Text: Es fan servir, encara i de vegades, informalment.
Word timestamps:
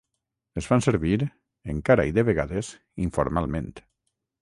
Es 0.61 0.69
fan 0.71 0.81
servir, 0.85 1.17
encara 1.75 2.07
i 2.13 2.17
de 2.17 2.25
vegades, 2.33 2.73
informalment. 3.09 3.73